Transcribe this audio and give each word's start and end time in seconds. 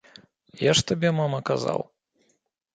Я 0.61 0.71
ж 0.79 0.85
табе, 0.93 1.13
мама, 1.19 1.43
казаў! 1.53 1.79